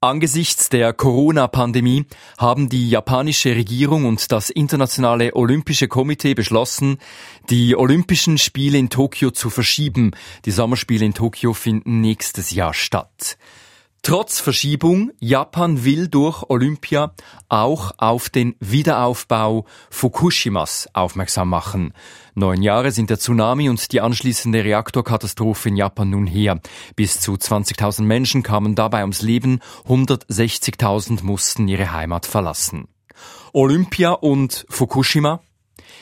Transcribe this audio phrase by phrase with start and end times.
[0.00, 2.06] Angesichts der Corona-Pandemie
[2.38, 6.98] haben die japanische Regierung und das Internationale Olympische Komitee beschlossen,
[7.50, 10.12] die Olympischen Spiele in Tokio zu verschieben.
[10.44, 13.38] Die Sommerspiele in Tokio finden nächstes Jahr statt.
[14.02, 17.12] Trotz Verschiebung, Japan will durch Olympia
[17.48, 21.92] auch auf den Wiederaufbau Fukushimas aufmerksam machen.
[22.34, 26.60] Neun Jahre sind der Tsunami und die anschließende Reaktorkatastrophe in Japan nun her.
[26.96, 32.88] Bis zu 20.000 Menschen kamen dabei ums Leben, 160.000 mussten ihre Heimat verlassen.
[33.52, 35.40] Olympia und Fukushima?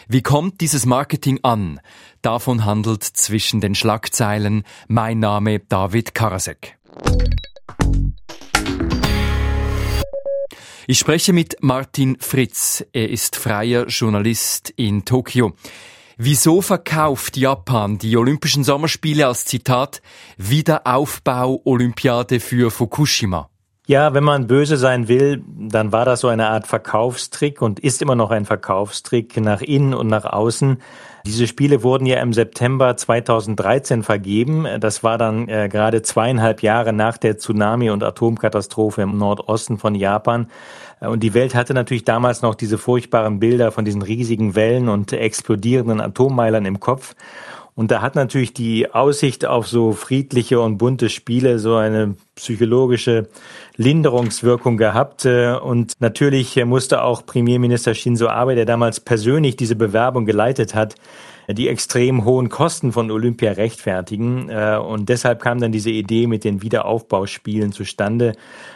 [0.08, 1.80] Wie kommt dieses Marketing an?
[2.22, 6.78] Davon handelt zwischen den Schlagzeilen mein Name David Karasek.
[10.88, 12.86] Ich spreche mit Martin Fritz.
[12.92, 15.52] Er ist freier Journalist in Tokio.
[16.16, 20.00] Wieso verkauft Japan die Olympischen Sommerspiele als Zitat
[20.36, 23.50] Wiederaufbau-Olympiade für Fukushima?
[23.88, 28.02] Ja, wenn man böse sein will, dann war das so eine Art Verkaufstrick und ist
[28.02, 30.78] immer noch ein Verkaufstrick nach innen und nach außen.
[31.24, 34.66] Diese Spiele wurden ja im September 2013 vergeben.
[34.80, 39.94] Das war dann äh, gerade zweieinhalb Jahre nach der Tsunami- und Atomkatastrophe im Nordosten von
[39.94, 40.48] Japan.
[41.00, 44.88] Äh, und die Welt hatte natürlich damals noch diese furchtbaren Bilder von diesen riesigen Wellen
[44.88, 47.14] und explodierenden Atommeilern im Kopf.
[47.76, 53.28] Und da hat natürlich die Aussicht auf so friedliche und bunte Spiele so eine psychologische
[53.76, 55.26] Linderungswirkung gehabt.
[55.26, 60.94] Äh, und natürlich musste auch Premierminister Shinzo Abe, der damals persönlich diese Bewerbung geleitet hat,
[61.48, 64.48] die extrem hohen Kosten von Olympia rechtfertigen.
[64.48, 68.32] Äh, und deshalb kam dann diese Idee mit den Wiederaufbauspielen zustande.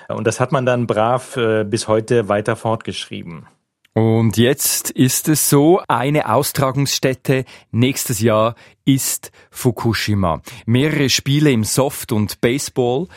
[0.08, 3.46] Und das hat man dann brav äh, bis heute weiter fortgeschrieben.
[3.92, 10.42] Und jetzt ist es so, eine Austragungsstätte nächstes Jahr ist Fukushima.
[10.64, 13.08] Mehrere Spiele im Soft- und Baseball,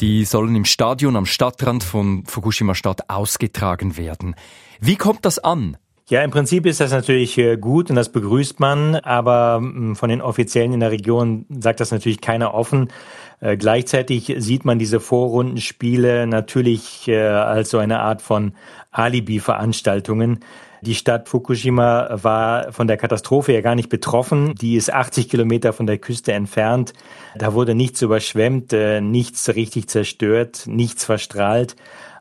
[0.00, 4.34] die sollen im Stadion am Stadtrand von Fukushima Stadt ausgetragen werden.
[4.80, 5.76] Wie kommt das an?
[6.08, 10.08] Ja, im Prinzip ist das natürlich äh, gut und das begrüßt man, aber hm, von
[10.08, 12.92] den Offiziellen in der Region sagt das natürlich keiner offen.
[13.40, 18.52] Äh, gleichzeitig sieht man diese Vorrundenspiele natürlich äh, als so eine Art von
[18.92, 20.44] Alibi-Veranstaltungen.
[20.80, 24.54] Die Stadt Fukushima war von der Katastrophe ja gar nicht betroffen.
[24.54, 26.92] Die ist 80 Kilometer von der Küste entfernt.
[27.34, 31.74] Da wurde nichts überschwemmt, nichts richtig zerstört, nichts verstrahlt.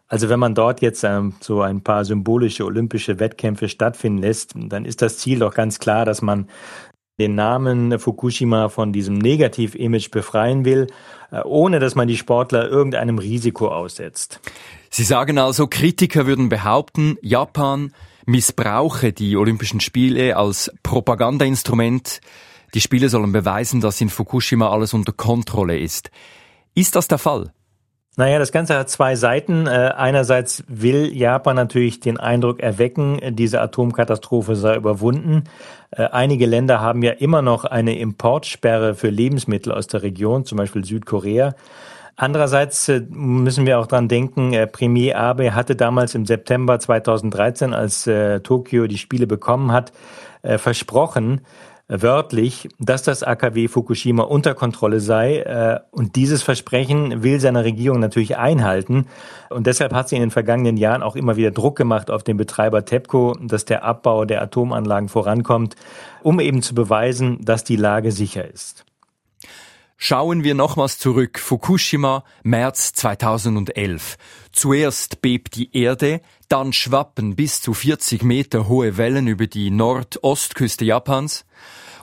[0.07, 4.85] Also wenn man dort jetzt ähm, so ein paar symbolische olympische Wettkämpfe stattfinden lässt, dann
[4.85, 6.47] ist das Ziel doch ganz klar, dass man
[7.19, 10.87] den Namen Fukushima von diesem Negativ-Image befreien will,
[11.31, 14.41] äh, ohne dass man die Sportler irgendeinem Risiko aussetzt.
[14.89, 17.93] Sie sagen also, Kritiker würden behaupten, Japan
[18.25, 22.21] missbrauche die Olympischen Spiele als Propagandainstrument.
[22.73, 26.11] Die Spiele sollen beweisen, dass in Fukushima alles unter Kontrolle ist.
[26.73, 27.54] Ist das der Fall?
[28.17, 29.67] Naja, das Ganze hat zwei Seiten.
[29.67, 35.43] Äh, einerseits will Japan natürlich den Eindruck erwecken, diese Atomkatastrophe sei überwunden.
[35.91, 40.57] Äh, einige Länder haben ja immer noch eine Importsperre für Lebensmittel aus der Region, zum
[40.57, 41.55] Beispiel Südkorea.
[42.15, 48.09] Andererseits äh, müssen wir auch dran denken, Premier Abe hatte damals im September 2013, als
[48.43, 49.91] Tokio die Spiele bekommen hat,
[50.41, 51.41] versprochen,
[51.87, 55.39] wörtlich, dass das AKW Fukushima unter Kontrolle sei.
[55.39, 59.07] Äh, und dieses Versprechen will seine Regierung natürlich einhalten.
[59.49, 62.37] Und deshalb hat sie in den vergangenen Jahren auch immer wieder Druck gemacht auf den
[62.37, 65.75] Betreiber TEPCO, dass der Abbau der Atomanlagen vorankommt,
[66.23, 68.84] um eben zu beweisen, dass die Lage sicher ist.
[69.97, 71.39] Schauen wir nochmals zurück.
[71.39, 74.17] Fukushima, März 2011.
[74.51, 80.83] Zuerst bebt die Erde, dann schwappen bis zu 40 Meter hohe Wellen über die Nordostküste
[80.83, 81.45] Japans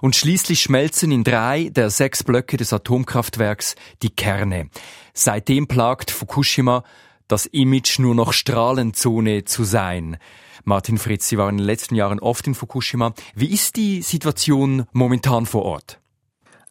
[0.01, 4.71] und schließlich schmelzen in drei der sechs Blöcke des Atomkraftwerks die Kerne.
[5.13, 6.85] Seitdem plagt Fukushima
[7.29, 10.17] das Image nur noch Strahlenzone zu sein.
[10.65, 13.15] Martin Fritz, Sie waren in den letzten Jahren oft in Fukushima.
[13.35, 16.02] Wie ist die Situation momentan vor Ort?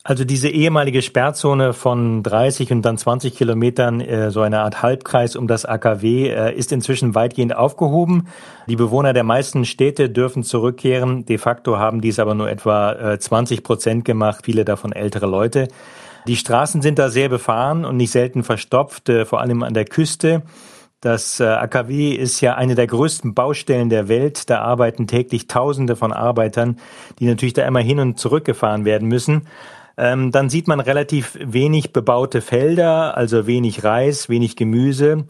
[0.04, 5.36] Also diese ehemalige Sperrzone von 30 und dann 20 Kilometern, äh, so eine Art Halbkreis
[5.36, 8.28] um das AKW, äh, ist inzwischen weitgehend aufgehoben.
[8.68, 11.26] Die Bewohner der meisten Städte dürfen zurückkehren.
[11.26, 15.68] De facto haben dies aber nur etwa äh, 20 Prozent gemacht, viele davon ältere Leute.
[16.28, 19.86] Die Straßen sind da sehr befahren und nicht selten verstopft, äh, vor allem an der
[19.86, 20.42] Küste.
[21.00, 24.50] Das äh, AKW ist ja eine der größten Baustellen der Welt.
[24.50, 26.78] Da arbeiten täglich Tausende von Arbeitern,
[27.20, 29.48] die natürlich da immer hin und zurück gefahren werden müssen.
[30.02, 35.26] Ähm, dann sieht man relativ wenig bebaute Felder, also wenig Reis, wenig Gemüse.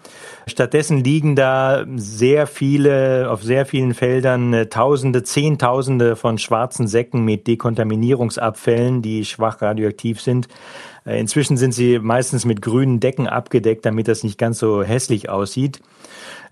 [0.47, 7.25] Stattdessen liegen da sehr viele, auf sehr vielen Feldern äh, Tausende, Zehntausende von schwarzen Säcken
[7.25, 10.47] mit Dekontaminierungsabfällen, die schwach radioaktiv sind.
[11.05, 15.29] Äh, inzwischen sind sie meistens mit grünen Decken abgedeckt, damit das nicht ganz so hässlich
[15.29, 15.81] aussieht.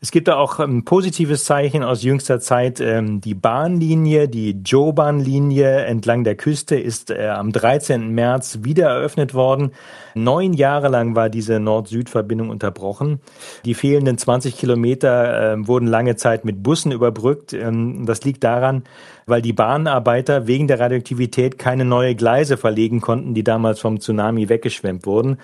[0.01, 2.79] Es gibt da auch ein positives Zeichen aus jüngster Zeit.
[2.79, 8.09] Ähm, die Bahnlinie, die Joban-Linie entlang der Küste ist äh, am 13.
[8.09, 9.71] März wieder eröffnet worden.
[10.15, 13.19] Neun Jahre lang war diese Nord-Süd-Verbindung unterbrochen.
[13.65, 17.51] Die fehlenden 20 Kilometer äh, wurden lange Zeit mit Bussen überbrückt.
[17.51, 18.83] Ähm, das liegt daran,
[19.29, 24.49] weil die Bahnarbeiter wegen der Radioaktivität keine neue Gleise verlegen konnten, die damals vom Tsunami
[24.49, 25.37] weggeschwemmt wurden.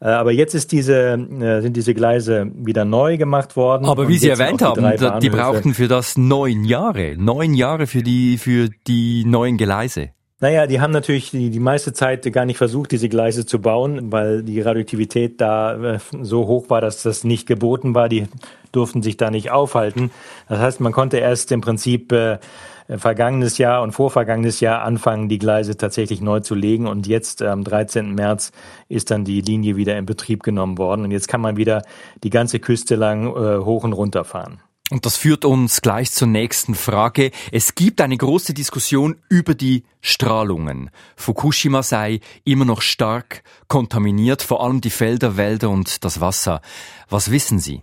[0.00, 3.86] Äh, aber jetzt ist diese, äh, sind diese Gleise wieder neu gemacht worden.
[3.86, 7.16] Aber wie Sie erwähnt haben, die, die brauchten für das neun Jahre.
[7.16, 10.10] Neun Jahre für die, für die neuen Gleise.
[10.38, 14.12] Naja, die haben natürlich die, die meiste Zeit gar nicht versucht, diese Gleise zu bauen,
[14.12, 18.10] weil die Radioaktivität da äh, so hoch war, dass das nicht geboten war.
[18.10, 18.28] Die
[18.70, 20.10] durften sich da nicht aufhalten.
[20.46, 22.38] Das heißt, man konnte erst im Prinzip äh,
[22.86, 26.86] vergangenes Jahr und vorvergangenes Jahr anfangen, die Gleise tatsächlich neu zu legen.
[26.86, 28.14] Und jetzt am 13.
[28.14, 28.52] März
[28.90, 31.04] ist dann die Linie wieder in Betrieb genommen worden.
[31.06, 31.80] Und jetzt kann man wieder
[32.22, 34.60] die ganze Küste lang äh, hoch und runter fahren.
[34.90, 37.32] Und das führt uns gleich zur nächsten Frage.
[37.50, 40.90] Es gibt eine große Diskussion über die Strahlungen.
[41.16, 46.60] Fukushima sei immer noch stark kontaminiert, vor allem die Felder, Wälder und das Wasser.
[47.08, 47.82] Was wissen Sie?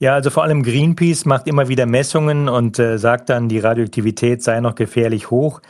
[0.00, 4.42] Ja, also vor allem Greenpeace macht immer wieder Messungen und äh, sagt dann, die Radioaktivität
[4.42, 5.60] sei noch gefährlich hoch.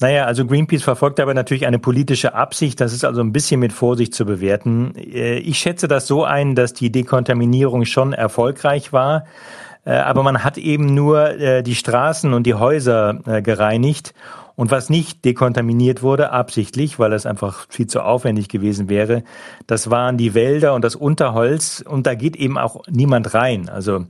[0.00, 2.80] Naja, also Greenpeace verfolgt aber natürlich eine politische Absicht.
[2.80, 4.94] Das ist also ein bisschen mit Vorsicht zu bewerten.
[4.96, 9.24] Äh, ich schätze das so ein, dass die Dekontaminierung schon erfolgreich war.
[9.84, 14.14] Äh, aber man hat eben nur äh, die Straßen und die Häuser äh, gereinigt.
[14.56, 19.24] Und was nicht dekontaminiert wurde, absichtlich, weil das einfach viel zu aufwendig gewesen wäre,
[19.66, 21.84] das waren die Wälder und das Unterholz.
[21.86, 23.68] Und da geht eben auch niemand rein.
[23.68, 24.06] Also,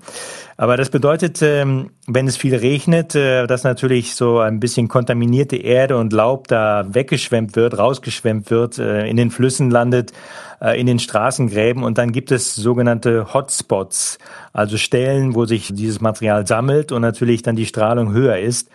[0.58, 5.56] aber das bedeutet, ähm, wenn es viel regnet, äh, dass natürlich so ein bisschen kontaminierte
[5.56, 10.12] Erde und Laub da weggeschwemmt wird, rausgeschwemmt wird, äh, in den Flüssen landet,
[10.60, 11.82] äh, in den Straßengräben.
[11.82, 14.18] Und dann gibt es sogenannte Hotspots,
[14.52, 18.68] also Stellen, wo sich dieses Material sammelt und natürlich dann die Strahlung höher ist.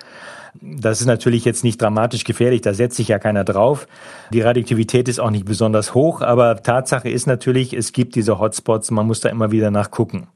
[0.62, 3.88] Das ist natürlich jetzt nicht dramatisch gefährlich, da setzt sich ja keiner drauf.
[4.32, 8.92] Die Radioaktivität ist auch nicht besonders hoch, aber Tatsache ist natürlich, es gibt diese Hotspots,
[8.92, 10.28] man muss da immer wieder nachgucken.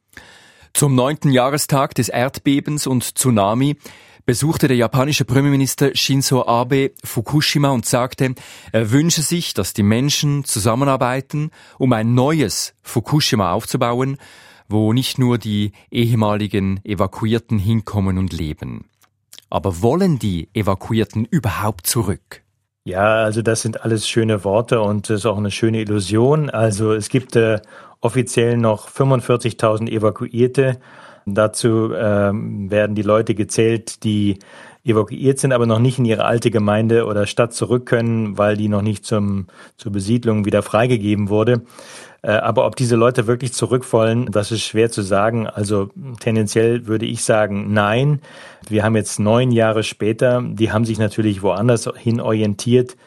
[0.73, 3.77] Zum neunten Jahrestag des Erdbebens und Tsunami
[4.25, 8.35] besuchte der japanische Premierminister Shinzo Abe Fukushima und sagte,
[8.71, 14.17] er wünsche sich, dass die Menschen zusammenarbeiten, um ein neues Fukushima aufzubauen,
[14.69, 18.85] wo nicht nur die ehemaligen Evakuierten hinkommen und leben.
[19.53, 22.41] Aber wollen die Evakuierten überhaupt zurück?
[22.85, 26.49] Ja, also das sind alles schöne Worte und das ist auch eine schöne Illusion.
[26.49, 27.61] Also es gibt äh,
[28.01, 30.79] offiziell noch 45.000 Evakuierte.
[31.27, 34.39] Dazu ähm, werden die Leute gezählt, die
[34.85, 38.67] evakuiert sind, aber noch nicht in ihre alte Gemeinde oder Stadt zurück können, weil die
[38.67, 39.47] noch nicht zum,
[39.77, 41.61] zur Besiedlung wieder freigegeben wurde.
[42.21, 45.47] Äh, aber ob diese Leute wirklich zurück wollen, das ist schwer zu sagen.
[45.47, 45.89] Also
[46.19, 48.21] tendenziell würde ich sagen, nein.
[48.67, 52.97] Wir haben jetzt neun Jahre später, die haben sich natürlich woanders hin orientiert.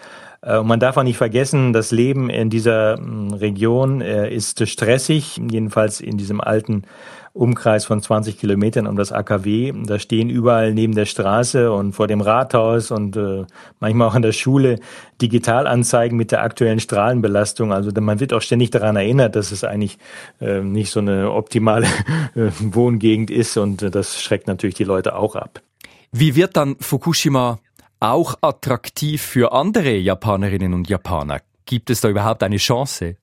[0.43, 4.67] Äh, und man darf auch nicht vergessen, das Leben in dieser hm, Region äh, ist
[4.69, 6.85] stressig, jedenfalls in diesem alten
[7.37, 9.73] Umkreis von 20 Kilometern um das AKW.
[9.85, 13.45] Da stehen überall neben der Straße und vor dem Rathaus und äh,
[13.79, 14.79] manchmal auch in der Schule
[15.21, 17.73] Digitalanzeigen mit der aktuellen Strahlenbelastung.
[17.73, 19.99] Also man wird auch ständig daran erinnert, dass es eigentlich
[20.41, 21.87] äh, nicht so eine optimale
[22.35, 25.61] äh, Wohngegend ist und das schreckt natürlich die Leute auch ab.
[26.13, 27.59] Wie wird dann Fukushima
[28.01, 31.41] auch attraktiv für andere Japanerinnen und Japaner?
[31.67, 33.17] Gibt es da überhaupt eine Chance?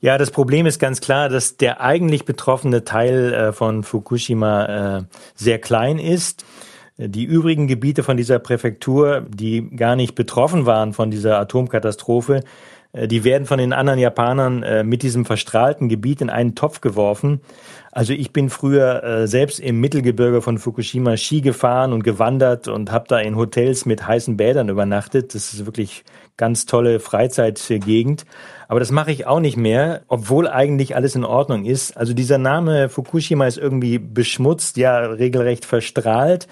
[0.00, 5.02] Ja, das Problem ist ganz klar, dass der eigentlich betroffene Teil äh, von Fukushima äh,
[5.34, 6.44] sehr klein ist.
[6.96, 12.40] Die übrigen Gebiete von dieser Präfektur, die gar nicht betroffen waren von dieser Atomkatastrophe,
[12.92, 17.40] äh, die werden von den anderen Japanern mit diesem verstrahlten Gebiet in einen Topf geworfen.
[17.92, 22.92] Also ich bin früher äh, selbst im Mittelgebirge von Fukushima Ski gefahren und gewandert und
[22.92, 25.34] habe da in Hotels mit heißen Bädern übernachtet.
[25.34, 26.04] Das ist wirklich
[26.36, 28.26] ganz tolle Freizeitgegend.
[28.68, 31.96] Aber das mache ich auch nicht mehr, obwohl eigentlich alles in Ordnung ist.
[31.96, 36.46] Also dieser Name Fukushima ist irgendwie beschmutzt, ja regelrecht verstrahlt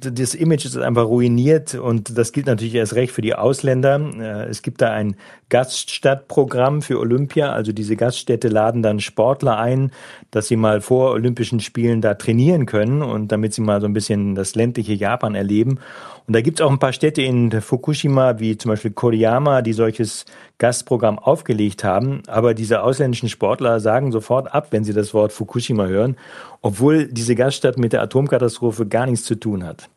[0.00, 4.00] das Image ist einfach ruiniert und das gilt natürlich erst recht für die Ausländer.
[4.18, 5.16] Äh, es gibt da ein
[5.48, 9.92] Gaststadtprogramm für Olympia, also diese Gaststätte laden dann Sportler ein,
[10.30, 13.92] dass sie mal vor Olympischen Spielen da trainieren können und damit sie mal so ein
[13.92, 15.78] bisschen das ländliche Japan erleben.
[16.26, 19.72] Und da gibt es auch ein paar Städte in Fukushima, wie zum Beispiel Koriyama, die
[19.72, 20.24] solches
[20.58, 22.22] Gastprogramm aufgelegt haben.
[22.26, 26.16] Aber diese ausländischen Sportler sagen sofort ab, wenn sie das Wort Fukushima hören,
[26.62, 29.88] obwohl diese Gaststadt mit der Atomkatastrophe gar nichts zu tun hat.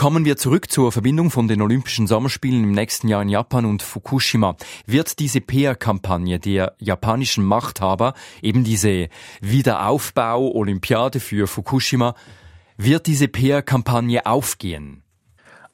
[0.00, 3.82] Kommen wir zurück zur Verbindung von den Olympischen Sommerspielen im nächsten Jahr in Japan und
[3.82, 4.56] Fukushima.
[4.86, 9.10] Wird diese PR-Kampagne der japanischen Machthaber, eben diese
[9.42, 12.14] Wiederaufbau-Olympiade für Fukushima,
[12.78, 15.02] wird diese PR-Kampagne aufgehen?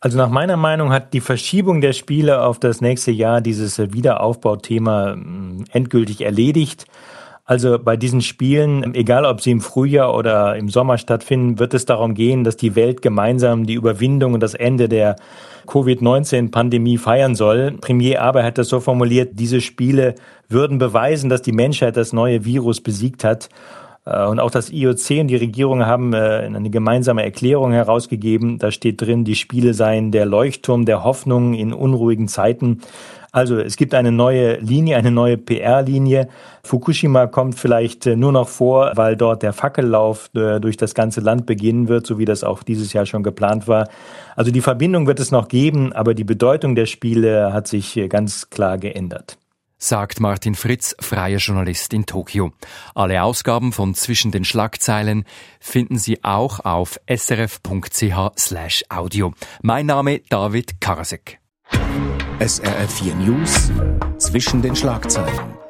[0.00, 5.12] Also nach meiner Meinung hat die Verschiebung der Spiele auf das nächste Jahr dieses Wiederaufbauthema
[5.12, 6.86] hm, endgültig erledigt.
[7.48, 11.84] Also bei diesen Spielen, egal ob sie im Frühjahr oder im Sommer stattfinden, wird es
[11.86, 15.14] darum gehen, dass die Welt gemeinsam die Überwindung und das Ende der
[15.68, 17.78] Covid-19-Pandemie feiern soll.
[17.80, 20.16] Premier Aber hat das so formuliert, diese Spiele
[20.48, 23.48] würden beweisen, dass die Menschheit das neue Virus besiegt hat.
[24.06, 28.58] Äh, und auch das IOC und die Regierung haben äh, eine gemeinsame Erklärung herausgegeben.
[28.58, 32.80] Da steht drin, die Spiele seien der Leuchtturm der Hoffnung in unruhigen Zeiten.
[33.32, 36.28] Also es gibt eine neue Linie, eine neue PR-Linie.
[36.62, 41.20] Fukushima kommt vielleicht äh, nur noch vor, weil dort der Fackellauf äh, durch das ganze
[41.20, 43.88] Land beginnen wird, so wie das auch dieses Jahr schon geplant war.
[44.34, 48.08] Also die Verbindung wird es noch geben, aber die Bedeutung der Spiele hat sich äh,
[48.08, 49.38] ganz klar geändert
[49.78, 52.52] sagt Martin Fritz, freier Journalist in Tokio.
[52.94, 55.24] Alle Ausgaben von Zwischen den Schlagzeilen
[55.60, 59.32] finden Sie auch auf srf.ch slash audio.
[59.62, 61.38] Mein Name David Karasek.
[62.38, 63.70] SRF 4 News
[64.18, 65.65] zwischen den Schlagzeilen.